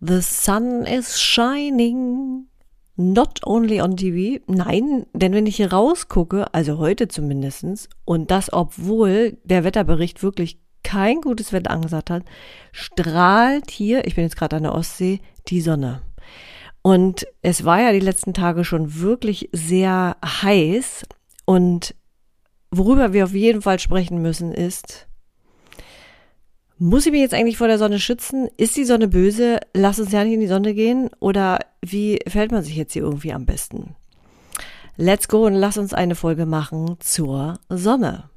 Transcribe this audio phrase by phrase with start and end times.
[0.00, 2.46] The sun is shining.
[2.96, 4.40] Not only on TV.
[4.46, 10.58] Nein, denn wenn ich hier rausgucke, also heute zumindestens, und das obwohl der Wetterbericht wirklich
[10.82, 12.24] kein gutes Wetter angesagt hat,
[12.72, 16.02] strahlt hier, ich bin jetzt gerade an der Ostsee, die Sonne.
[16.80, 21.04] Und es war ja die letzten Tage schon wirklich sehr heiß.
[21.44, 21.94] Und
[22.70, 25.08] worüber wir auf jeden Fall sprechen müssen, ist,
[26.78, 28.48] muss ich mich jetzt eigentlich vor der Sonne schützen?
[28.56, 29.60] Ist die Sonne böse?
[29.72, 31.10] Lass uns ja nicht in die Sonne gehen?
[31.20, 33.96] Oder wie fällt man sich jetzt hier irgendwie am besten?
[34.96, 38.30] Let's go und lass uns eine Folge machen zur Sonne.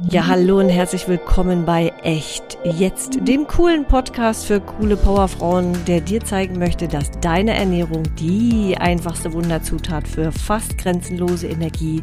[0.00, 6.00] Ja, hallo und herzlich willkommen bei Echt Jetzt, dem coolen Podcast für coole Powerfrauen, der
[6.00, 12.02] dir zeigen möchte, dass deine Ernährung die einfachste Wunderzutat für fast grenzenlose Energie,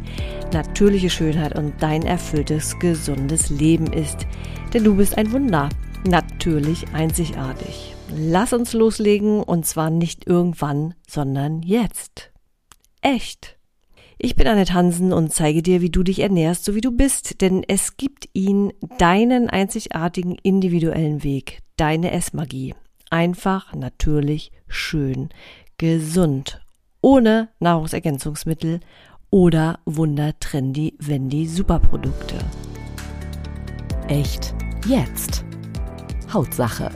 [0.52, 4.24] natürliche Schönheit und dein erfülltes, gesundes Leben ist.
[4.72, 5.68] Denn du bist ein Wunder,
[6.04, 7.96] natürlich einzigartig.
[8.16, 12.30] Lass uns loslegen und zwar nicht irgendwann, sondern jetzt.
[13.02, 13.59] Echt.
[14.22, 17.40] Ich bin Annette Hansen und zeige dir, wie du dich ernährst, so wie du bist,
[17.40, 22.74] denn es gibt ihn, deinen einzigartigen individuellen Weg, deine Essmagie.
[23.08, 25.30] Einfach, natürlich, schön,
[25.78, 26.60] gesund,
[27.00, 28.80] ohne Nahrungsergänzungsmittel
[29.30, 32.36] oder wundertrendy Wendy Superprodukte.
[34.08, 34.54] Echt
[34.86, 35.46] jetzt.
[36.30, 36.90] Hautsache.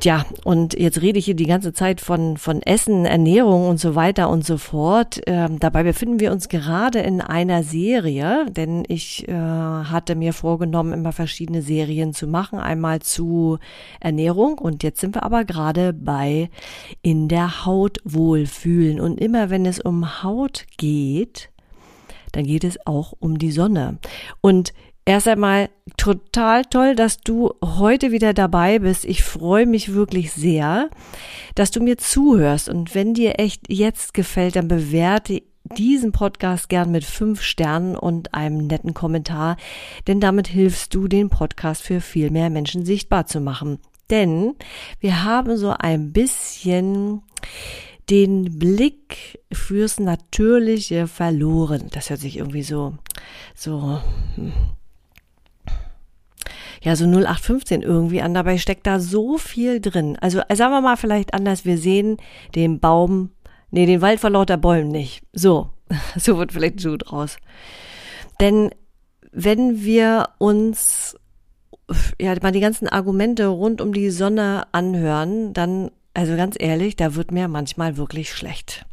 [0.00, 3.94] Tja, und jetzt rede ich hier die ganze Zeit von, von Essen, Ernährung und so
[3.94, 5.20] weiter und so fort.
[5.26, 10.94] Ähm, dabei befinden wir uns gerade in einer Serie, denn ich äh, hatte mir vorgenommen,
[10.94, 12.58] immer verschiedene Serien zu machen.
[12.58, 13.58] Einmal zu
[14.00, 16.48] Ernährung und jetzt sind wir aber gerade bei
[17.02, 19.00] in der Haut wohlfühlen.
[19.00, 21.50] Und immer wenn es um Haut geht,
[22.32, 23.98] dann geht es auch um die Sonne.
[24.40, 24.72] Und
[25.10, 29.04] Erst einmal total toll, dass du heute wieder dabei bist.
[29.04, 30.88] Ich freue mich wirklich sehr,
[31.56, 32.68] dass du mir zuhörst.
[32.68, 35.42] Und wenn dir echt jetzt gefällt, dann bewerte
[35.76, 39.56] diesen Podcast gern mit fünf Sternen und einem netten Kommentar,
[40.06, 43.80] denn damit hilfst du, den Podcast für viel mehr Menschen sichtbar zu machen.
[44.10, 44.54] Denn
[45.00, 47.22] wir haben so ein bisschen
[48.10, 51.88] den Blick fürs Natürliche verloren.
[51.90, 52.94] Das hört sich irgendwie so,
[53.56, 54.00] so,
[54.36, 54.52] hm
[56.82, 58.34] ja so 0815 irgendwie an.
[58.34, 60.16] Dabei steckt da so viel drin.
[60.20, 62.16] Also äh, sagen wir mal vielleicht anders, wir sehen
[62.54, 63.30] den Baum,
[63.70, 65.22] nee, den Wald vor lauter Bäumen nicht.
[65.32, 65.70] So,
[66.16, 67.36] so wird vielleicht ein Schuh draus.
[68.40, 68.70] Denn
[69.32, 71.16] wenn wir uns
[72.20, 77.14] ja mal die ganzen Argumente rund um die Sonne anhören, dann, also ganz ehrlich, da
[77.14, 78.86] wird mir manchmal wirklich schlecht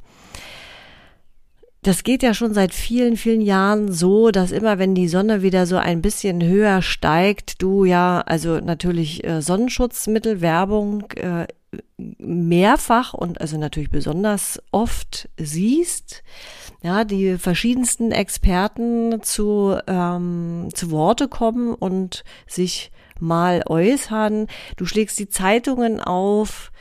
[1.88, 5.66] das geht ja schon seit vielen, vielen Jahren so, dass immer wenn die Sonne wieder
[5.66, 11.48] so ein bisschen höher steigt, du ja, also natürlich äh, Sonnenschutzmittel, Werbung äh,
[11.98, 16.24] mehrfach und also natürlich besonders oft siehst,
[16.84, 24.48] ja, die verschiedensten Experten zu, ähm, zu Worte kommen und sich mal äußern.
[24.76, 26.72] Du schlägst die Zeitungen auf,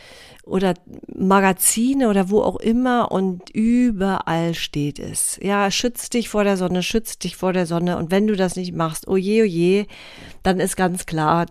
[0.47, 0.75] oder
[1.13, 5.39] Magazine oder wo auch immer und überall steht es.
[5.43, 8.57] Ja, schütz dich vor der Sonne, schütz dich vor der Sonne und wenn du das
[8.57, 9.87] nicht machst, oje, oje,
[10.43, 11.47] dann ist ganz klar,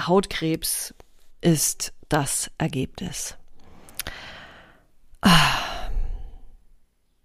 [0.00, 0.94] Hautkrebs
[1.40, 3.36] ist das Ergebnis.
[5.22, 5.90] Ah.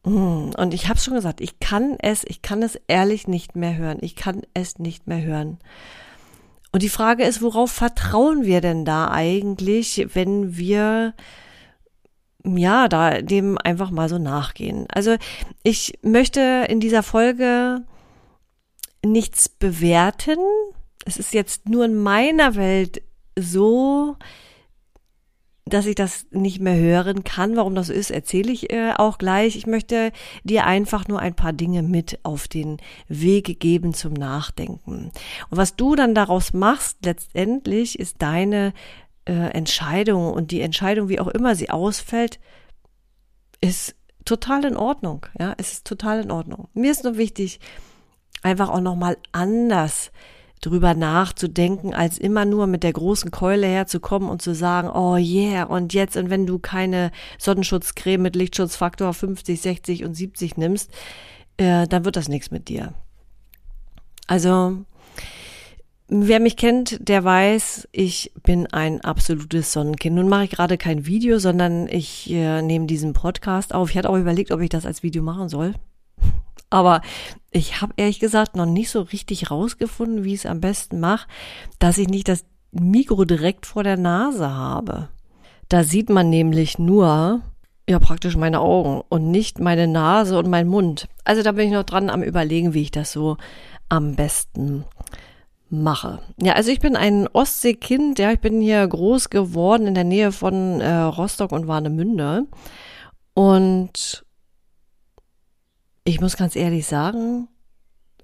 [0.04, 3.78] Hm, und ich habe schon gesagt, ich kann es, ich kann es ehrlich nicht mehr
[3.78, 4.00] hören.
[4.02, 5.60] Ich kann es nicht mehr hören.
[6.72, 11.14] Und die Frage ist, worauf vertrauen wir denn da eigentlich, wenn wir
[12.44, 14.88] ja, da dem einfach mal so nachgehen.
[14.92, 15.18] Also
[15.64, 17.84] ich möchte in dieser Folge
[19.06, 20.38] nichts bewerten.
[21.06, 23.02] Es ist jetzt nur in meiner Welt
[23.38, 24.16] so,
[25.74, 27.56] dass ich das nicht mehr hören kann.
[27.56, 29.56] Warum das so ist, erzähle ich äh, auch gleich.
[29.56, 30.12] Ich möchte
[30.44, 32.78] dir einfach nur ein paar Dinge mit auf den
[33.08, 35.12] Weg geben zum Nachdenken.
[35.50, 38.74] Und was du dann daraus machst, letztendlich ist deine
[39.26, 42.40] äh, Entscheidung und die Entscheidung, wie auch immer sie ausfällt,
[43.62, 43.96] ist
[44.26, 45.26] total in Ordnung.
[45.40, 46.68] Ja, es ist total in Ordnung.
[46.74, 47.60] Mir ist nur wichtig,
[48.42, 50.12] einfach auch nochmal anders
[50.62, 55.64] drüber nachzudenken, als immer nur mit der großen Keule herzukommen und zu sagen, oh yeah,
[55.64, 60.92] und jetzt, und wenn du keine Sonnenschutzcreme mit Lichtschutzfaktor 50, 60 und 70 nimmst,
[61.58, 62.94] äh, dann wird das nichts mit dir.
[64.28, 64.78] Also,
[66.08, 70.16] wer mich kennt, der weiß, ich bin ein absolutes Sonnenkind.
[70.16, 73.90] Nun mache ich gerade kein Video, sondern ich äh, nehme diesen Podcast auf.
[73.90, 75.74] Ich hatte auch überlegt, ob ich das als Video machen soll.
[76.72, 77.02] Aber
[77.52, 81.28] ich habe ehrlich gesagt noch nicht so richtig rausgefunden, wie ich es am besten mache,
[81.78, 85.10] dass ich nicht das Mikro direkt vor der Nase habe.
[85.70, 87.42] Da sieht man nämlich nur,
[87.88, 91.08] ja, praktisch meine Augen und nicht meine Nase und mein Mund.
[91.26, 93.38] Also da bin ich noch dran am überlegen, wie ich das so
[93.90, 94.86] am besten
[95.70, 96.20] mache.
[96.42, 100.32] Ja, also ich bin ein Ostseekind, ja, ich bin hier groß geworden in der Nähe
[100.32, 102.46] von äh, Rostock und Warnemünde.
[103.34, 104.24] Und
[106.04, 107.48] ich muss ganz ehrlich sagen,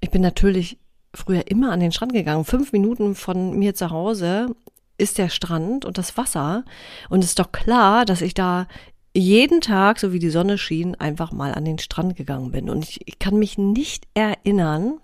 [0.00, 0.78] ich bin natürlich
[1.14, 2.44] früher immer an den Strand gegangen.
[2.44, 4.54] Fünf Minuten von mir zu Hause
[4.98, 6.64] ist der Strand und das Wasser.
[7.08, 8.66] Und es ist doch klar, dass ich da
[9.16, 12.68] jeden Tag, so wie die Sonne schien, einfach mal an den Strand gegangen bin.
[12.68, 15.00] Und ich, ich kann mich nicht erinnern,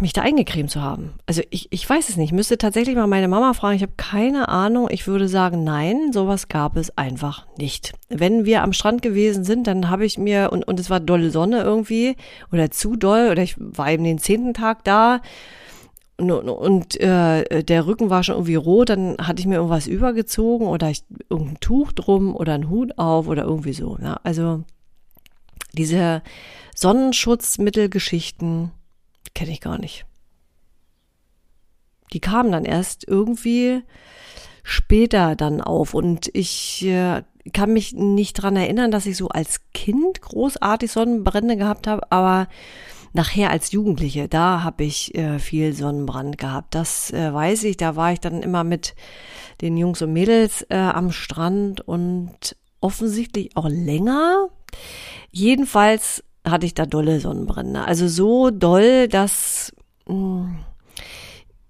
[0.00, 1.12] mich da eingecremt zu haben.
[1.26, 2.28] Also ich, ich weiß es nicht.
[2.30, 3.76] Ich müsste tatsächlich mal meine Mama fragen.
[3.76, 4.88] Ich habe keine Ahnung.
[4.90, 7.92] Ich würde sagen, nein, sowas gab es einfach nicht.
[8.08, 11.30] Wenn wir am Strand gewesen sind, dann habe ich mir, und, und es war dolle
[11.30, 12.16] Sonne irgendwie,
[12.52, 15.20] oder zu doll, oder ich war eben den zehnten Tag da,
[16.20, 20.66] und, und äh, der Rücken war schon irgendwie rot, dann hatte ich mir irgendwas übergezogen
[20.66, 23.96] oder ich, irgendein Tuch drum oder einen Hut auf oder irgendwie so.
[24.02, 24.20] Ja.
[24.22, 24.64] Also
[25.72, 26.22] diese
[26.74, 28.70] Sonnenschutzmittelgeschichten,
[29.34, 30.06] Kenne ich gar nicht.
[32.12, 33.82] Die kamen dann erst irgendwie
[34.62, 37.22] später dann auf und ich äh,
[37.52, 42.48] kann mich nicht dran erinnern, dass ich so als Kind großartig Sonnenbrände gehabt habe, aber
[43.12, 46.74] nachher als Jugendliche, da habe ich äh, viel Sonnenbrand gehabt.
[46.74, 47.76] Das äh, weiß ich.
[47.76, 48.94] Da war ich dann immer mit
[49.60, 54.48] den Jungs und Mädels äh, am Strand und offensichtlich auch länger.
[55.30, 57.82] Jedenfalls hatte ich da dolle Sonnenbrände.
[57.82, 59.72] Also so doll, dass
[60.06, 60.46] mm,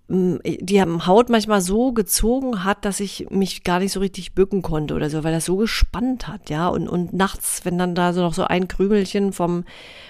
[0.08, 4.62] mm, die Haut manchmal so gezogen hat, dass ich mich gar nicht so richtig bücken
[4.62, 6.68] konnte oder so, weil das so gespannt hat, ja.
[6.68, 9.64] Und, und nachts, wenn dann da so noch so ein Krümelchen vom,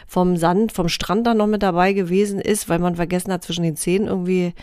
[0.06, 3.62] vom Sand, vom Strand dann noch mit dabei gewesen ist, weil man vergessen hat, zwischen
[3.62, 4.54] den Zähnen irgendwie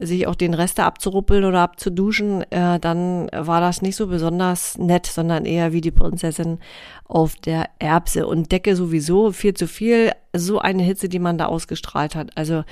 [0.00, 5.06] sich auch den Reste abzuruppeln oder abzuduschen, äh, dann war das nicht so besonders nett,
[5.06, 6.58] sondern eher wie die Prinzessin
[7.04, 11.46] auf der Erbse und Decke sowieso viel zu viel, so eine Hitze, die man da
[11.46, 12.36] ausgestrahlt hat.
[12.36, 12.64] Also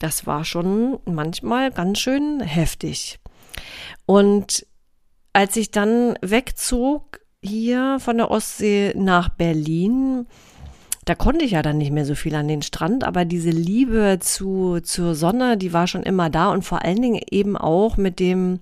[0.00, 3.20] das war schon manchmal ganz schön heftig.
[4.04, 4.66] Und
[5.32, 10.26] als ich dann wegzog hier von der Ostsee nach Berlin,
[11.04, 14.18] da konnte ich ja dann nicht mehr so viel an den Strand, aber diese Liebe
[14.20, 18.20] zu, zur Sonne, die war schon immer da und vor allen Dingen eben auch mit
[18.20, 18.60] dem,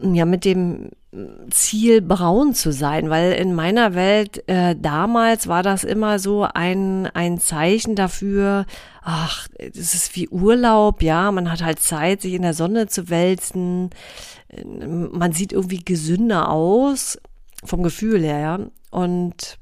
[0.00, 0.90] ja, mit dem
[1.50, 7.06] Ziel, braun zu sein, weil in meiner Welt äh, damals war das immer so ein,
[7.06, 8.66] ein Zeichen dafür,
[9.02, 13.08] ach, es ist wie Urlaub, ja, man hat halt Zeit, sich in der Sonne zu
[13.08, 13.90] wälzen,
[14.64, 17.18] man sieht irgendwie gesünder aus,
[17.64, 18.60] vom Gefühl her, ja,
[18.90, 19.58] und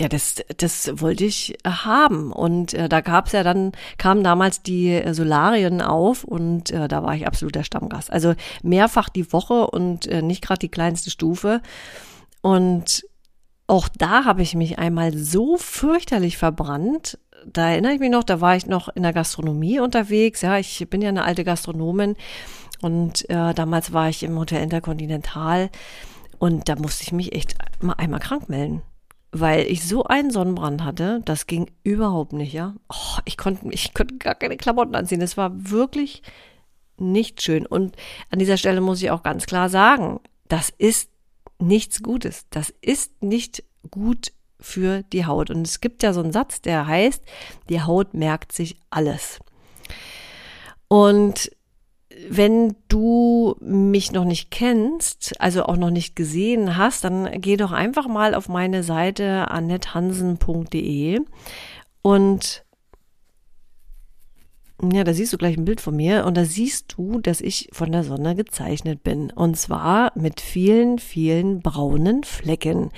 [0.00, 2.32] ja, das, das wollte ich haben.
[2.32, 7.02] Und äh, da gab's ja dann, kamen damals die äh, Solarien auf und äh, da
[7.02, 8.12] war ich absoluter Stammgast.
[8.12, 11.60] Also mehrfach die Woche und äh, nicht gerade die kleinste Stufe.
[12.42, 13.04] Und
[13.66, 17.18] auch da habe ich mich einmal so fürchterlich verbrannt.
[17.46, 20.42] Da erinnere ich mich noch, da war ich noch in der Gastronomie unterwegs.
[20.42, 22.16] Ja, ich bin ja eine alte Gastronomin
[22.80, 25.70] und äh, damals war ich im Hotel Intercontinental
[26.38, 28.82] und da musste ich mich echt mal einmal krank melden
[29.30, 32.74] weil ich so einen Sonnenbrand hatte, das ging überhaupt nicht, ja.
[32.88, 35.20] Oh, ich konnte, ich konnte gar keine Klamotten anziehen.
[35.20, 36.22] Das war wirklich
[36.96, 37.66] nicht schön.
[37.66, 37.96] Und
[38.30, 41.10] an dieser Stelle muss ich auch ganz klar sagen, das ist
[41.58, 42.46] nichts Gutes.
[42.50, 45.50] Das ist nicht gut für die Haut.
[45.50, 47.22] Und es gibt ja so einen Satz, der heißt,
[47.68, 49.38] die Haut merkt sich alles.
[50.88, 51.50] Und
[52.28, 57.72] wenn du mich noch nicht kennst, also auch noch nicht gesehen hast, dann geh doch
[57.72, 61.20] einfach mal auf meine Seite annethansen.de
[62.02, 62.64] und
[64.80, 67.68] ja, da siehst du gleich ein Bild von mir und da siehst du, dass ich
[67.72, 69.32] von der Sonne gezeichnet bin.
[69.32, 72.90] Und zwar mit vielen, vielen braunen Flecken.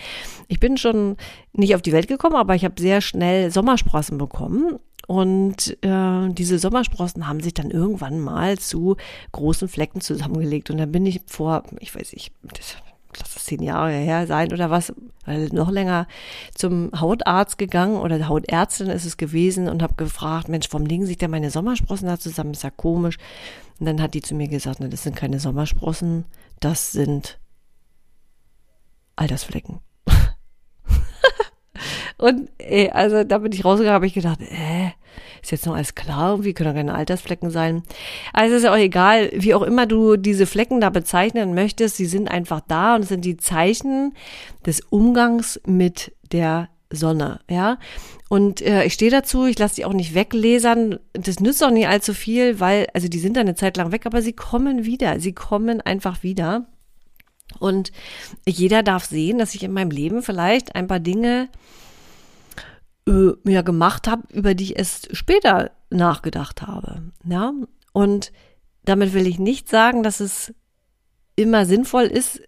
[0.47, 1.17] Ich bin schon
[1.55, 4.79] nicht auf die Welt gekommen, aber ich habe sehr schnell Sommersprossen bekommen
[5.11, 8.97] und äh, diese Sommersprossen haben sich dann irgendwann mal zu
[9.33, 10.71] großen Flecken zusammengelegt.
[10.71, 12.77] Und dann bin ich vor, ich weiß nicht, das,
[13.19, 14.93] lass das zehn Jahre her sein oder was,
[15.25, 16.07] weil noch länger
[16.55, 21.19] zum Hautarzt gegangen oder Hautärztin ist es gewesen und habe gefragt, Mensch, warum legen sich
[21.19, 22.53] denn meine Sommersprossen da zusammen?
[22.53, 23.17] Ist ja komisch.
[23.81, 26.25] Und dann hat die zu mir gesagt, ne, das sind keine Sommersprossen,
[26.61, 27.41] das sind
[29.17, 29.81] Altersflecken.
[32.17, 34.91] Und ey, also da bin ich rausgegangen, habe ich gedacht, äh,
[35.43, 37.83] ist jetzt noch alles klar, wie können da keine Altersflecken sein?
[38.33, 42.07] Also ist ja auch egal, wie auch immer du diese Flecken da bezeichnen möchtest, sie
[42.07, 44.15] sind einfach da und sind die Zeichen
[44.67, 47.79] des Umgangs mit der Sonne, ja.
[48.29, 50.99] Und äh, ich stehe dazu, ich lasse die auch nicht weglesern.
[51.13, 54.07] Das nützt auch nicht allzu viel, weil, also die sind dann eine Zeit lang weg,
[54.07, 55.19] aber sie kommen wieder.
[55.19, 56.67] Sie kommen einfach wieder.
[57.59, 57.91] Und
[58.47, 61.49] jeder darf sehen, dass ich in meinem Leben vielleicht ein paar Dinge
[63.09, 67.03] äh, ja, gemacht habe, über die ich erst später nachgedacht habe.
[67.25, 67.53] Ja.
[67.93, 68.33] Und
[68.85, 70.55] damit will ich nicht sagen, dass es
[71.37, 72.43] immer sinnvoll ist,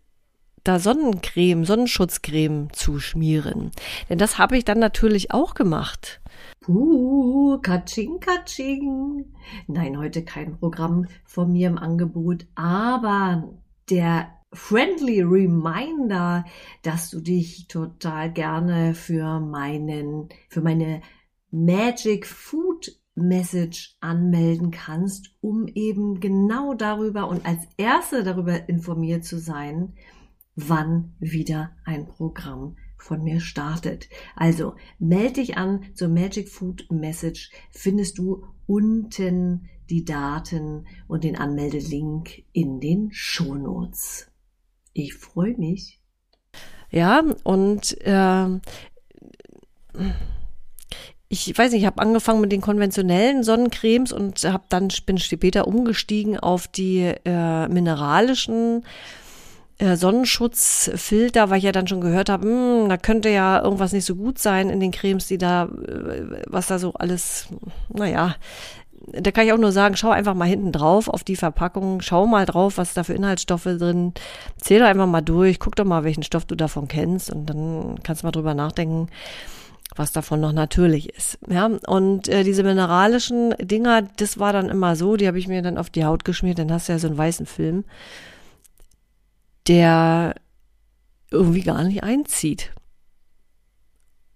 [0.65, 3.73] da Sonnencreme, Sonnenschutzcreme zu schmieren.
[4.09, 6.21] Denn das habe ich dann natürlich auch gemacht.
[6.61, 9.25] Puh, katsching, katsching.
[9.67, 13.49] Nein, heute kein Programm von mir im Angebot, aber
[13.91, 16.45] der friendly reminder,
[16.83, 21.03] dass du dich total gerne für meinen, für meine
[21.51, 29.39] Magic Food Message anmelden kannst, um eben genau darüber und als Erste darüber informiert zu
[29.39, 29.95] sein,
[30.55, 34.09] wann wieder ein Programm von mir startet.
[34.37, 37.51] Also melde dich an zur Magic Food Message.
[37.71, 44.32] Findest du unten die Daten und den Anmeldelink in den Shownotes.
[44.93, 46.01] Ich freue mich.
[46.91, 48.47] Ja, und äh,
[51.29, 55.67] ich weiß nicht, ich habe angefangen mit den konventionellen Sonnencremes und habe dann bin später
[55.67, 58.85] umgestiegen auf die äh, mineralischen
[59.79, 64.05] äh, Sonnenschutzfilter, weil ich ja dann schon gehört habe, hm, da könnte ja irgendwas nicht
[64.05, 67.49] so gut sein in den Cremes, die da, äh, was da so alles,
[67.89, 68.37] naja,
[69.07, 72.27] da kann ich auch nur sagen, schau einfach mal hinten drauf auf die Verpackung, schau
[72.27, 74.13] mal drauf, was da für Inhaltsstoffe drin,
[74.57, 77.97] zähl doch einfach mal durch, guck doch mal, welchen Stoff du davon kennst und dann
[78.03, 79.09] kannst du mal drüber nachdenken,
[79.97, 81.39] was davon noch natürlich ist.
[81.49, 85.63] Ja, und äh, diese mineralischen Dinger, das war dann immer so, die habe ich mir
[85.63, 87.85] dann auf die Haut geschmiert, dann hast du ja so einen weißen Film,
[89.69, 90.35] der
[91.31, 92.73] irgendwie gar nicht einzieht.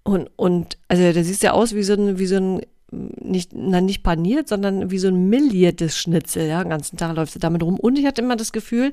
[0.03, 2.61] Und, und also der sieht ja aus wie so ein, wie so ein
[2.93, 7.33] nicht, na, nicht paniert, sondern wie so ein milliertes Schnitzel, ja, den ganzen Tag läuft
[7.33, 7.79] sie damit rum.
[7.81, 8.93] Und ich hatte immer das Gefühl,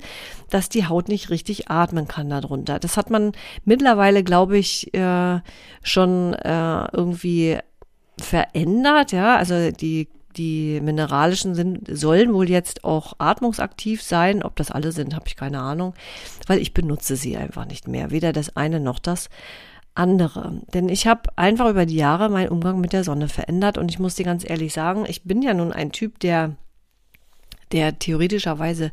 [0.49, 2.79] dass die Haut nicht richtig atmen kann darunter.
[2.79, 3.33] Das hat man
[3.65, 5.39] mittlerweile, glaube ich, äh,
[5.83, 7.57] schon äh, irgendwie
[8.19, 14.43] verändert, ja, also die die mineralischen sind, sollen wohl jetzt auch atmungsaktiv sein.
[14.43, 15.93] Ob das alle sind, habe ich keine Ahnung,
[16.47, 18.09] weil ich benutze sie einfach nicht mehr.
[18.09, 19.29] Weder das eine noch das
[19.95, 20.61] andere.
[20.73, 23.99] Denn ich habe einfach über die Jahre meinen Umgang mit der Sonne verändert und ich
[23.99, 26.55] muss dir ganz ehrlich sagen, ich bin ja nun ein Typ, der
[27.71, 28.91] der theoretischerweise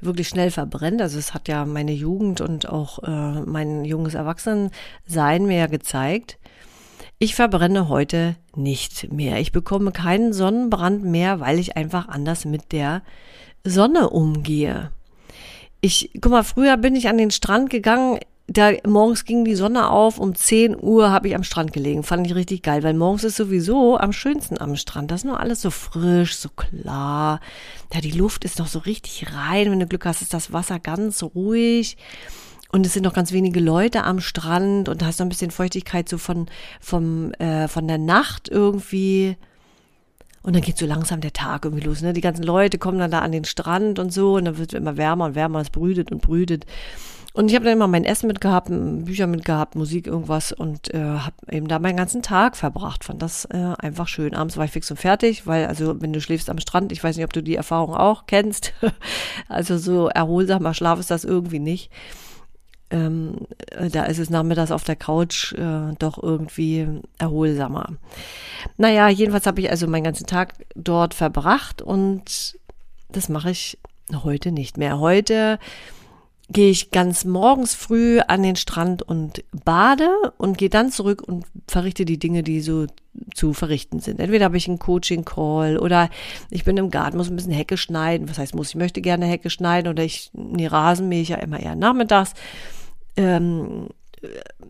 [0.00, 1.00] wirklich schnell verbrennt.
[1.00, 6.38] Also es hat ja meine Jugend und auch äh, mein junges Erwachsenensein mir ja gezeigt.
[7.18, 9.40] Ich verbrenne heute nicht mehr.
[9.40, 13.02] Ich bekomme keinen Sonnenbrand mehr, weil ich einfach anders mit der
[13.64, 14.90] Sonne umgehe.
[15.80, 18.18] Ich, guck mal, früher bin ich an den Strand gegangen
[18.50, 22.02] da morgens ging die Sonne auf, um 10 Uhr habe ich am Strand gelegen.
[22.02, 25.10] Fand ich richtig geil, weil morgens ist sowieso am schönsten am Strand.
[25.10, 27.40] Das ist nur alles so frisch, so klar.
[27.90, 29.70] Da die Luft ist noch so richtig rein.
[29.70, 31.98] Wenn du Glück hast, ist das Wasser ganz ruhig.
[32.72, 35.50] Und es sind noch ganz wenige Leute am Strand und da hast noch ein bisschen
[35.50, 36.46] Feuchtigkeit so von,
[36.80, 39.36] vom, äh, von der Nacht irgendwie.
[40.42, 42.00] Und dann geht so langsam der Tag irgendwie los.
[42.00, 42.14] Ne?
[42.14, 44.78] Die ganzen Leute kommen dann da an den Strand und so und dann wird es
[44.78, 46.64] immer wärmer und wärmer, es brütet und brütet.
[47.34, 51.36] Und ich habe dann immer mein Essen mitgehabt, Bücher mitgehabt, Musik, irgendwas und äh, habe
[51.50, 53.04] eben da meinen ganzen Tag verbracht.
[53.04, 54.34] Fand das äh, einfach schön.
[54.34, 57.16] Abends war ich fix und fertig, weil also wenn du schläfst am Strand, ich weiß
[57.16, 58.72] nicht, ob du die Erfahrung auch kennst,
[59.48, 61.92] also so erholsamer Schlaf ist das irgendwie nicht.
[62.90, 67.92] Ähm, äh, da ist es nachmittags auf der Couch äh, doch irgendwie erholsamer.
[68.78, 72.58] Naja, jedenfalls habe ich also meinen ganzen Tag dort verbracht und
[73.10, 73.78] das mache ich
[74.24, 74.98] heute nicht mehr.
[74.98, 75.58] Heute
[76.50, 81.44] gehe ich ganz morgens früh an den Strand und bade und gehe dann zurück und
[81.68, 82.86] verrichte die Dinge, die so
[83.34, 84.20] zu verrichten sind.
[84.20, 86.08] Entweder habe ich einen Coaching-Call oder
[86.50, 88.28] ich bin im Garten, muss ein bisschen Hecke schneiden.
[88.30, 88.70] Was heißt muss?
[88.70, 92.32] Ich möchte gerne Hecke schneiden oder ich, nee, Rasen mähe ich ja immer eher nachmittags.
[93.16, 93.88] Ähm,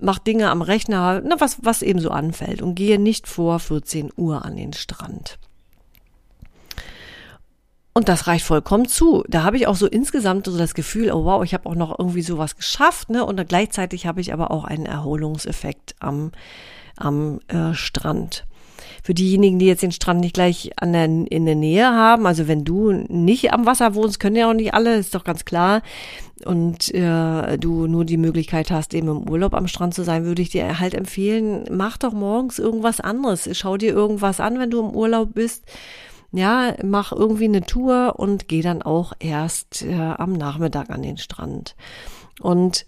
[0.01, 4.11] mach Dinge am Rechner, na, was, was eben so anfällt und gehe nicht vor 14
[4.17, 5.39] Uhr an den Strand.
[7.99, 9.25] Und das reicht vollkommen zu.
[9.27, 11.99] Da habe ich auch so insgesamt so das Gefühl, oh wow, ich habe auch noch
[11.99, 13.27] irgendwie sowas geschafft, ne?
[13.27, 16.31] Und gleichzeitig habe ich aber auch einen Erholungseffekt am,
[16.97, 18.47] am äh, Strand.
[19.03, 22.47] Für diejenigen, die jetzt den Strand nicht gleich an der, in der Nähe haben, also
[22.47, 25.83] wenn du nicht am Wasser wohnst, können ja auch nicht alle, ist doch ganz klar.
[26.45, 30.43] Und äh, du nur die Möglichkeit hast, eben im Urlaub am Strand zu sein, würde
[30.43, 33.49] ich dir halt empfehlen, mach doch morgens irgendwas anderes.
[33.55, 35.65] Schau dir irgendwas an, wenn du im Urlaub bist
[36.33, 41.17] ja, mach irgendwie eine Tour und geh dann auch erst äh, am Nachmittag an den
[41.17, 41.75] Strand.
[42.41, 42.87] Und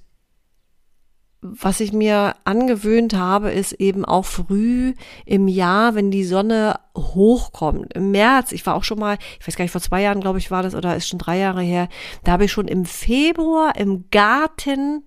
[1.43, 4.95] was ich mir angewöhnt habe, ist eben auch früh
[5.25, 7.95] im Jahr, wenn die Sonne hochkommt.
[7.95, 10.39] Im März, ich war auch schon mal, ich weiß gar nicht, vor zwei Jahren, glaube
[10.39, 11.89] ich, war das, oder ist schon drei Jahre her,
[12.25, 15.05] da habe ich schon im Februar im Garten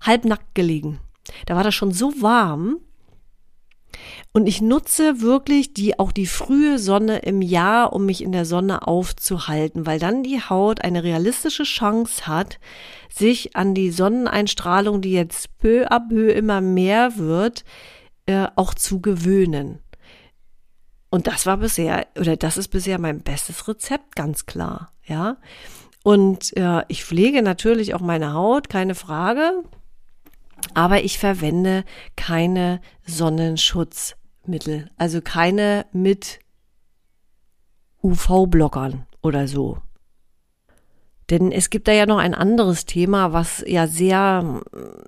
[0.00, 1.00] halbnackt gelegen.
[1.44, 2.78] Da war das schon so warm.
[4.32, 8.44] Und ich nutze wirklich die, auch die frühe Sonne im Jahr, um mich in der
[8.44, 12.58] Sonne aufzuhalten, weil dann die Haut eine realistische Chance hat,
[13.12, 17.64] sich an die Sonneneinstrahlung, die jetzt peu à peu immer mehr wird,
[18.26, 19.80] äh, auch zu gewöhnen.
[21.10, 25.38] Und das war bisher, oder das ist bisher mein bestes Rezept, ganz klar, ja.
[26.02, 29.64] Und äh, ich pflege natürlich auch meine Haut, keine Frage
[30.74, 31.84] aber ich verwende
[32.16, 36.40] keine Sonnenschutzmittel, also keine mit
[38.02, 39.78] UV-Blockern oder so.
[41.30, 44.60] Denn es gibt da ja noch ein anderes Thema, was ja sehr,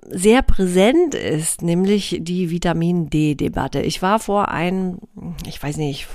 [0.09, 3.81] sehr präsent ist, nämlich die Vitamin D-Debatte.
[3.81, 4.99] Ich war vor ein,
[5.47, 6.07] ich weiß nicht,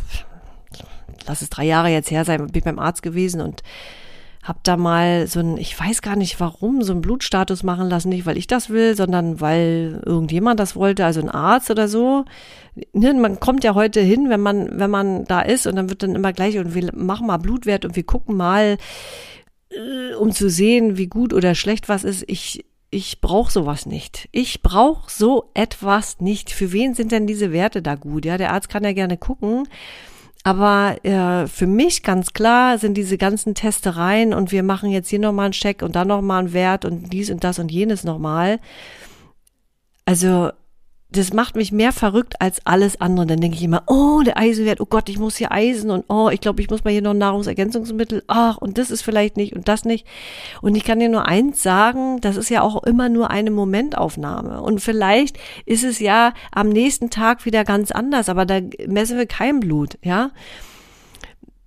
[1.26, 3.62] lass es drei Jahre jetzt her sein, bin beim Arzt gewesen und
[4.44, 8.10] hab da mal so ein, ich weiß gar nicht warum, so ein Blutstatus machen lassen,
[8.10, 12.26] nicht weil ich das will, sondern weil irgendjemand das wollte, also ein Arzt oder so.
[12.92, 16.02] Ne, man kommt ja heute hin, wenn man, wenn man da ist und dann wird
[16.02, 18.76] dann immer gleich und wir machen mal Blutwert und wir gucken mal,
[19.70, 22.24] äh, um zu sehen, wie gut oder schlecht was ist.
[22.26, 24.28] Ich, ich brauche sowas nicht.
[24.30, 26.50] Ich brauche so etwas nicht.
[26.50, 28.26] Für wen sind denn diese Werte da gut?
[28.26, 29.66] Ja, der Arzt kann ja gerne gucken.
[30.46, 35.18] Aber äh, für mich ganz klar sind diese ganzen Testereien und wir machen jetzt hier
[35.18, 38.60] nochmal einen Check und dann nochmal einen Wert und dies und das und jenes nochmal.
[40.04, 40.50] Also
[41.16, 43.26] das macht mich mehr verrückt als alles andere.
[43.26, 46.28] Dann denke ich immer, oh, der Eisenwert, oh Gott, ich muss hier Eisen und oh,
[46.30, 49.68] ich glaube, ich muss mal hier noch Nahrungsergänzungsmittel, ach, und das ist vielleicht nicht und
[49.68, 50.06] das nicht.
[50.60, 54.60] Und ich kann dir nur eins sagen, das ist ja auch immer nur eine Momentaufnahme.
[54.60, 59.26] Und vielleicht ist es ja am nächsten Tag wieder ganz anders, aber da messen wir
[59.26, 60.30] kein Blut, ja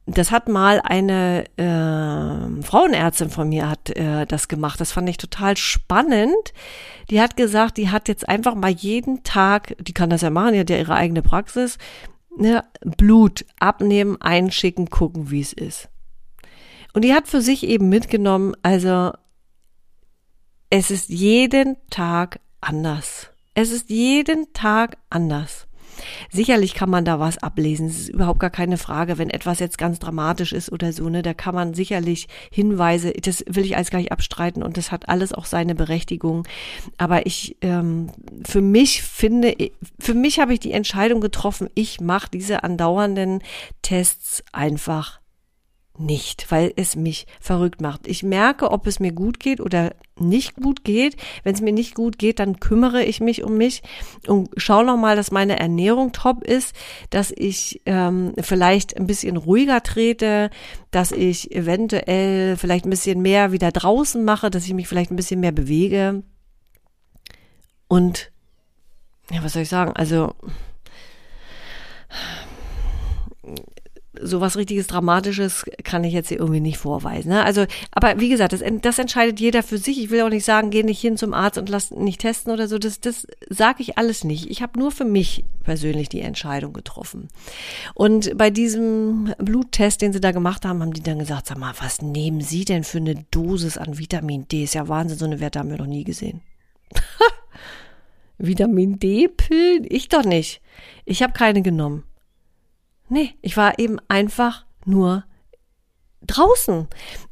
[0.07, 4.79] das hat mal eine äh, Frauenärztin von mir hat äh, das gemacht.
[4.79, 6.53] Das fand ich total spannend.
[7.09, 10.53] Die hat gesagt, die hat jetzt einfach mal jeden Tag, die kann das ja machen,
[10.53, 11.77] die hat ja ihre eigene Praxis,
[12.37, 15.89] ne, Blut abnehmen, einschicken, gucken, wie es ist.
[16.93, 19.11] Und die hat für sich eben mitgenommen, also
[20.69, 23.29] es ist jeden Tag anders.
[23.55, 25.66] Es ist jeden Tag anders.
[26.31, 27.87] Sicherlich kann man da was ablesen.
[27.87, 29.17] Es ist überhaupt gar keine Frage.
[29.17, 33.43] Wenn etwas jetzt ganz dramatisch ist oder so, ne, da kann man sicherlich Hinweise, das
[33.47, 36.47] will ich alles gar nicht abstreiten und das hat alles auch seine Berechtigung.
[36.97, 38.11] Aber ich, ähm,
[38.45, 39.55] für mich finde,
[39.99, 43.41] für mich habe ich die Entscheidung getroffen, ich mache diese andauernden
[43.81, 45.19] Tests einfach
[45.99, 48.07] nicht, weil es mich verrückt macht.
[48.07, 51.15] Ich merke, ob es mir gut geht oder nicht gut geht.
[51.43, 53.83] Wenn es mir nicht gut geht, dann kümmere ich mich um mich
[54.27, 56.75] und schaue nochmal, dass meine Ernährung top ist,
[57.09, 60.49] dass ich ähm, vielleicht ein bisschen ruhiger trete,
[60.91, 65.17] dass ich eventuell vielleicht ein bisschen mehr wieder draußen mache, dass ich mich vielleicht ein
[65.17, 66.23] bisschen mehr bewege.
[67.87, 68.31] Und
[69.31, 69.93] ja, was soll ich sagen?
[69.93, 70.33] Also
[74.21, 77.29] so was richtiges Dramatisches kann ich jetzt hier irgendwie nicht vorweisen.
[77.29, 77.43] Ne?
[77.43, 79.99] Also, aber wie gesagt, das, das entscheidet jeder für sich.
[79.99, 82.67] Ich will auch nicht sagen, geh nicht hin zum Arzt und lass nicht testen oder
[82.67, 82.77] so.
[82.77, 84.49] Das, das sage ich alles nicht.
[84.49, 87.27] Ich habe nur für mich persönlich die Entscheidung getroffen.
[87.93, 91.73] Und bei diesem Bluttest, den sie da gemacht haben, haben die dann gesagt, sag mal,
[91.79, 94.63] was nehmen Sie denn für eine Dosis an Vitamin D?
[94.63, 96.41] Ist ja Wahnsinn, so eine Werte haben wir noch nie gesehen.
[98.37, 99.85] Vitamin D-Pillen?
[99.89, 100.61] Ich doch nicht.
[101.05, 102.03] Ich habe keine genommen.
[103.09, 105.23] Nee, ich war eben einfach nur
[106.25, 106.87] draußen.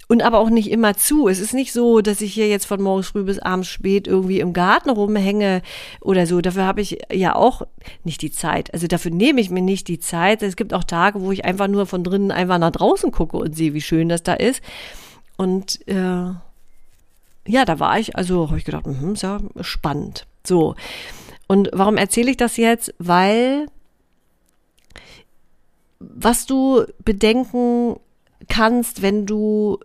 [0.08, 1.28] Und aber auch nicht immer zu.
[1.28, 4.40] Es ist nicht so, dass ich hier jetzt von morgens früh bis abends spät irgendwie
[4.40, 5.64] im Garten rumhänge
[6.00, 6.42] oder so.
[6.42, 7.64] Dafür habe ich ja auch
[8.04, 8.72] nicht die Zeit.
[8.72, 10.44] Also dafür nehme ich mir nicht die Zeit.
[10.44, 13.56] Es gibt auch Tage, wo ich einfach nur von drinnen einfach nach draußen gucke und
[13.56, 14.62] sehe, wie schön das da ist.
[15.38, 16.34] Und äh,
[17.48, 20.28] ja, da war ich, also habe ich gedacht, mh, ist ja spannend.
[20.46, 20.76] So.
[21.48, 22.94] Und warum erzähle ich das jetzt?
[23.00, 23.68] Weil
[26.00, 27.98] was du bedenken
[28.48, 29.80] kannst, wenn du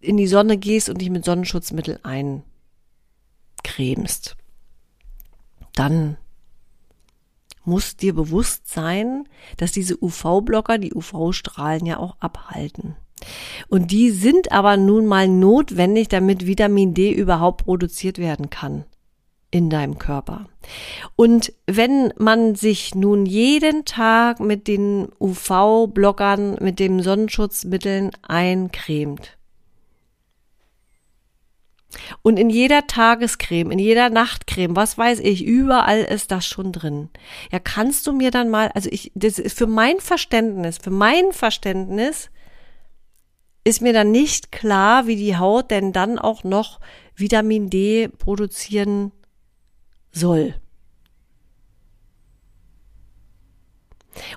[0.00, 2.00] in die Sonne gehst und dich mit Sonnenschutzmittel
[3.62, 4.36] eincremst,
[5.74, 6.16] dann
[7.64, 12.96] muss dir bewusst sein, dass diese UV-Blocker die UV-Strahlen ja auch abhalten.
[13.68, 18.86] Und die sind aber nun mal notwendig, damit Vitamin D überhaupt produziert werden kann
[19.50, 20.46] in deinem Körper.
[21.16, 29.36] Und wenn man sich nun jeden Tag mit den UV-Blockern, mit den Sonnenschutzmitteln eincremt,
[32.22, 37.08] Und in jeder Tagescreme, in jeder Nachtcreme, was weiß ich, überall ist das schon drin.
[37.50, 41.32] Ja, kannst du mir dann mal, also ich, das ist für mein Verständnis, für mein
[41.32, 42.30] Verständnis
[43.64, 46.80] ist mir dann nicht klar, wie die Haut denn dann auch noch
[47.14, 49.12] Vitamin D produzieren
[50.12, 50.54] soll.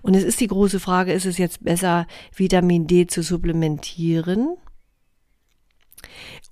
[0.02, 4.56] Und es ist die große Frage, ist es jetzt besser, Vitamin D zu supplementieren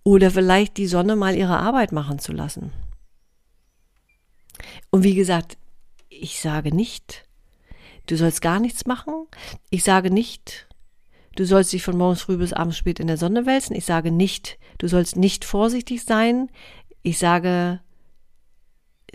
[0.04, 2.72] oder vielleicht die Sonne mal ihre Arbeit machen zu lassen?
[4.90, 5.58] Und wie gesagt,
[6.10, 7.24] ich sage nicht,
[8.08, 9.28] du sollst gar nichts machen.
[9.70, 10.68] Ich sage nicht,
[11.36, 13.76] du sollst dich von morgens früh bis abends spät in der Sonne wälzen.
[13.76, 16.50] Ich sage nicht, du sollst nicht vorsichtig sein.
[17.04, 17.80] Ich sage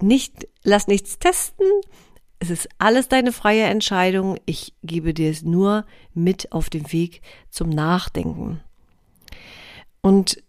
[0.02, 1.66] nicht, lass nichts testen.
[2.38, 4.38] Es ist alles deine freie Entscheidung.
[4.44, 8.60] Ich gebe dir es nur mit auf den Weg zum Nachdenken.
[10.02, 10.42] Und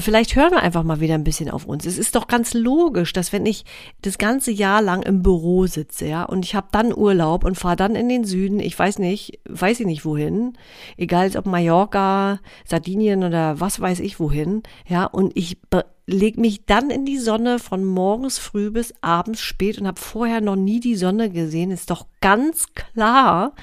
[0.00, 1.84] vielleicht hören wir einfach mal wieder ein bisschen auf uns.
[1.86, 3.64] Es ist doch ganz logisch, dass wenn ich
[4.02, 7.76] das ganze Jahr lang im Büro sitze, ja, und ich habe dann Urlaub und fahre
[7.76, 10.56] dann in den Süden, ich weiß nicht, weiß ich nicht wohin,
[10.96, 15.58] egal ob Mallorca, Sardinien oder was weiß ich wohin, ja, und ich
[16.06, 20.40] leg mich dann in die Sonne von morgens früh bis abends spät und habe vorher
[20.40, 23.54] noch nie die Sonne gesehen, ist doch ganz klar,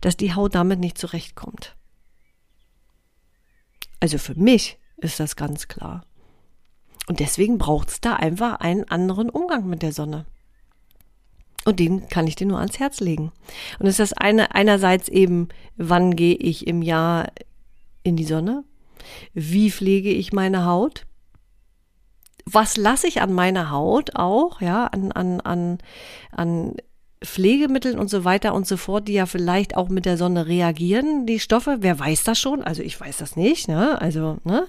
[0.00, 1.76] dass die Haut damit nicht zurechtkommt.
[4.00, 6.04] Also für mich ist das ganz klar.
[7.06, 10.26] Und deswegen braucht es da einfach einen anderen Umgang mit der Sonne.
[11.64, 13.32] Und den kann ich dir nur ans Herz legen.
[13.78, 17.28] Und es ist das eine, einerseits eben, wann gehe ich im Jahr
[18.02, 18.64] in die Sonne?
[19.34, 21.06] Wie pflege ich meine Haut?
[22.46, 25.78] Was lasse ich an meiner Haut auch, ja, an, an, an,
[26.32, 26.76] an
[27.22, 31.26] Pflegemitteln und so weiter und so fort, die ja vielleicht auch mit der Sonne reagieren,
[31.26, 31.78] die Stoffe.
[31.80, 32.62] Wer weiß das schon?
[32.62, 34.00] Also ich weiß das nicht, ne?
[34.00, 34.66] Also, ne?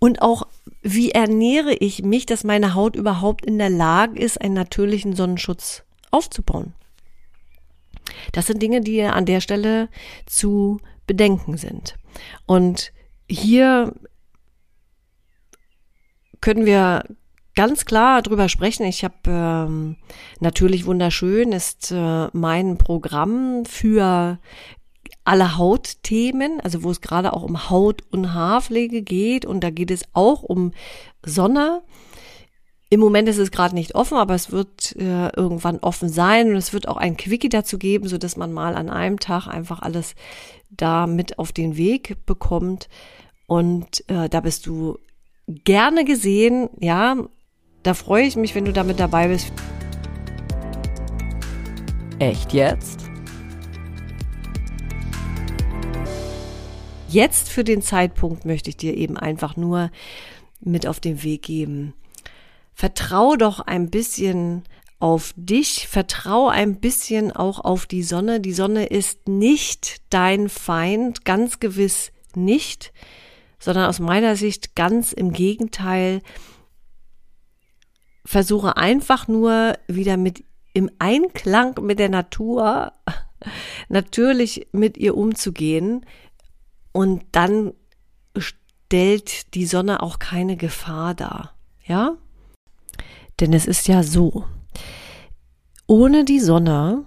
[0.00, 0.46] Und auch,
[0.82, 5.84] wie ernähre ich mich, dass meine Haut überhaupt in der Lage ist, einen natürlichen Sonnenschutz
[6.10, 6.74] aufzubauen?
[8.32, 9.88] Das sind Dinge, die an der Stelle
[10.26, 11.96] zu bedenken sind.
[12.44, 12.92] Und
[13.28, 13.94] hier
[16.40, 17.04] können wir
[17.54, 18.84] ganz klar drüber sprechen.
[18.84, 19.96] Ich habe ähm,
[20.40, 24.38] natürlich wunderschön ist äh, mein Programm für
[25.24, 29.90] alle Hautthemen, also wo es gerade auch um Haut- und Haarpflege geht und da geht
[29.90, 30.72] es auch um
[31.24, 31.82] Sonne.
[32.90, 36.56] Im Moment ist es gerade nicht offen, aber es wird äh, irgendwann offen sein und
[36.56, 39.80] es wird auch ein Quickie dazu geben, so dass man mal an einem Tag einfach
[39.80, 40.14] alles
[40.70, 42.88] da mit auf den Weg bekommt.
[43.46, 44.98] Und äh, da bist du
[45.46, 47.16] gerne gesehen, ja.
[47.84, 49.52] Da freue ich mich, wenn du damit dabei bist.
[52.18, 53.00] Echt jetzt?
[57.08, 59.90] Jetzt für den Zeitpunkt möchte ich dir eben einfach nur
[60.60, 61.92] mit auf den Weg geben.
[62.72, 64.62] Vertrau doch ein bisschen
[64.98, 68.40] auf dich, vertrau ein bisschen auch auf die Sonne.
[68.40, 72.94] Die Sonne ist nicht dein Feind, ganz gewiss nicht,
[73.58, 76.22] sondern aus meiner Sicht ganz im Gegenteil
[78.24, 82.92] versuche einfach nur wieder mit im Einklang mit der Natur
[83.88, 86.04] natürlich mit ihr umzugehen
[86.92, 87.72] und dann
[88.36, 92.16] stellt die Sonne auch keine Gefahr dar, ja?
[93.40, 94.44] Denn es ist ja so,
[95.86, 97.04] ohne die Sonne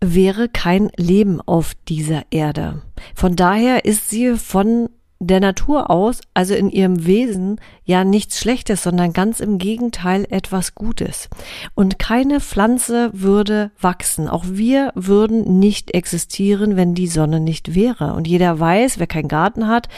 [0.00, 2.82] wäre kein Leben auf dieser Erde.
[3.14, 4.90] Von daher ist sie von
[5.26, 10.74] der Natur aus, also in ihrem Wesen, ja nichts Schlechtes, sondern ganz im Gegenteil etwas
[10.74, 11.28] Gutes.
[11.74, 14.28] Und keine Pflanze würde wachsen.
[14.28, 18.14] Auch wir würden nicht existieren, wenn die Sonne nicht wäre.
[18.14, 19.88] Und jeder weiß, wer keinen Garten hat,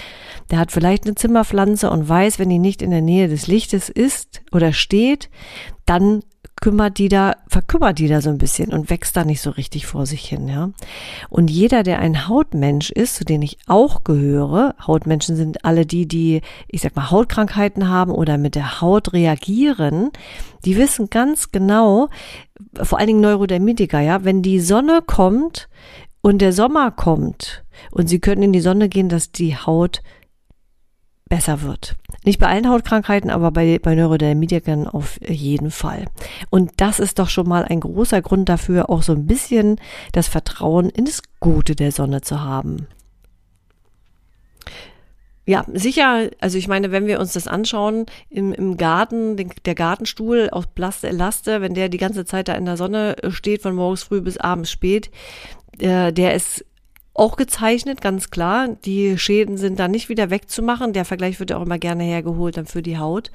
[0.51, 3.89] der hat vielleicht eine Zimmerpflanze und weiß, wenn die nicht in der Nähe des Lichtes
[3.89, 5.31] ist oder steht,
[5.87, 6.23] dann
[6.61, 9.87] kümmert die da, verkümmert die da so ein bisschen und wächst da nicht so richtig
[9.87, 10.71] vor sich hin, ja.
[11.29, 16.07] Und jeder, der ein Hautmensch ist, zu denen ich auch gehöre, Hautmenschen sind alle die,
[16.07, 20.11] die, ich sag mal, Hautkrankheiten haben oder mit der Haut reagieren,
[20.65, 22.09] die wissen ganz genau,
[22.81, 25.69] vor allen Dingen Neurodermitiker, ja, wenn die Sonne kommt
[26.23, 30.03] und der Sommer kommt und sie können in die Sonne gehen, dass die Haut
[31.29, 31.97] besser wird.
[32.25, 36.07] Nicht bei allen Hautkrankheiten, aber bei, bei Neurodermitikern auf jeden Fall.
[36.51, 39.77] Und das ist doch schon mal ein großer Grund dafür, auch so ein bisschen
[40.13, 42.87] das Vertrauen in das Gute der Sonne zu haben.
[45.47, 49.75] Ja, sicher, also ich meine, wenn wir uns das anschauen, im, im Garten, den, der
[49.75, 51.11] Gartenstuhl aus Plaste
[51.61, 54.71] wenn der die ganze Zeit da in der Sonne steht, von morgens früh bis abends
[54.71, 55.11] spät,
[55.79, 56.65] äh, der ist
[57.15, 58.69] auch gezeichnet, ganz klar.
[58.85, 60.93] Die Schäden sind da nicht wieder wegzumachen.
[60.93, 63.31] Der Vergleich wird ja auch immer gerne hergeholt dann für die Haut.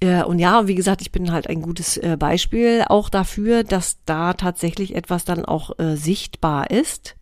[0.00, 3.98] Äh, und ja, wie gesagt, ich bin halt ein gutes äh, Beispiel auch dafür, dass
[4.04, 7.16] da tatsächlich etwas dann auch äh, sichtbar ist.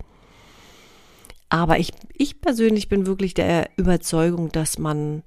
[1.48, 5.22] Aber ich, ich persönlich bin wirklich der Überzeugung, dass man,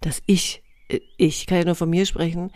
[0.00, 0.62] dass ich,
[1.16, 2.50] ich kann ja nur von mir sprechen,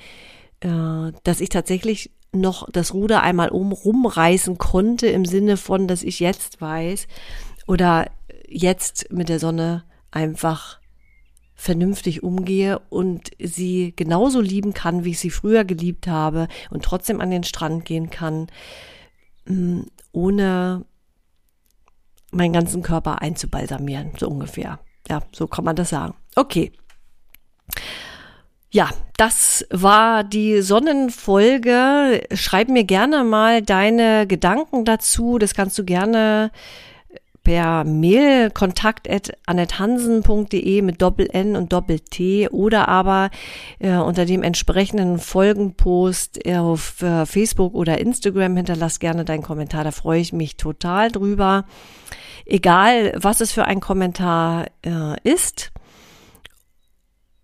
[0.59, 6.21] dass ich tatsächlich noch das Ruder einmal um rumreißen konnte im Sinne von, dass ich
[6.21, 7.07] jetzt weiß
[7.67, 8.11] oder
[8.49, 10.81] jetzt mit der Sonne einfach
[11.55, 17.21] vernünftig umgehe und sie genauso lieben kann, wie ich sie früher geliebt habe und trotzdem
[17.21, 18.49] an den Strand gehen kann,
[19.47, 19.81] mm,
[20.13, 20.85] ohne
[22.31, 24.79] meinen ganzen Körper einzubalsamieren, so ungefähr.
[25.09, 26.15] Ja, so kann man das sagen.
[26.35, 26.73] Okay.
[28.77, 32.21] Ja, das war die Sonnenfolge.
[32.35, 35.39] Schreib mir gerne mal deine Gedanken dazu.
[35.39, 36.51] Das kannst du gerne
[37.43, 39.09] per Mail kontakt
[39.47, 43.31] annethansen.de mit Doppel N und Doppel T oder aber
[43.79, 49.85] äh, unter dem entsprechenden Folgenpost auf äh, Facebook oder Instagram hinterlass gerne deinen Kommentar.
[49.85, 51.65] Da freue ich mich total drüber.
[52.45, 55.73] Egal, was es für ein Kommentar äh, ist.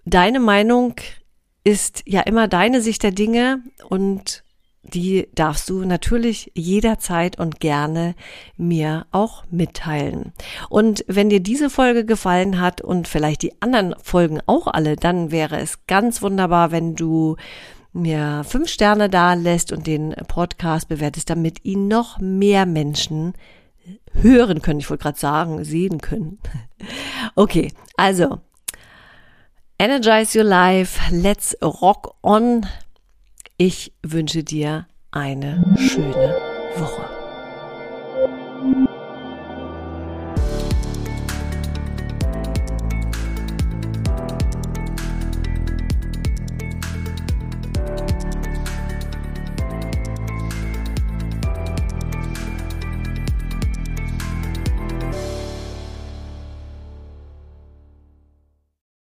[0.04, 0.96] Deine Meinung
[1.64, 4.44] ist ja immer deine Sicht der Dinge und
[4.82, 8.14] die darfst du natürlich jederzeit und gerne
[8.56, 10.32] mir auch mitteilen.
[10.68, 15.30] Und wenn dir diese Folge gefallen hat und vielleicht die anderen Folgen auch alle, dann
[15.30, 17.36] wäre es ganz wunderbar, wenn du
[17.92, 23.34] mir fünf Sterne da lässt und den Podcast bewertest, damit ihn noch mehr Menschen
[24.12, 24.80] hören können.
[24.80, 26.38] Ich wollte gerade sagen, sehen können.
[27.36, 28.40] Okay, also
[29.82, 32.64] Energize your life, let's rock on.
[33.56, 36.36] Ich wünsche dir eine schöne
[36.76, 37.11] Woche.